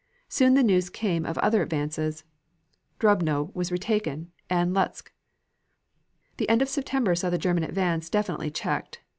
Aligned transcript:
Soon 0.27 0.55
the 0.55 0.63
news 0.63 0.89
came 0.89 1.27
of 1.27 1.37
other 1.37 1.61
advances. 1.61 2.23
Dubno 2.99 3.53
was 3.53 3.71
retaken 3.71 4.31
and 4.49 4.73
Lutsk. 4.73 5.11
The 6.37 6.49
end 6.49 6.63
of 6.63 6.69
September 6.69 7.13
saw 7.13 7.29
the 7.29 7.37
German 7.37 7.63
advance 7.63 8.09
definitely 8.09 8.49
checked. 8.49 9.01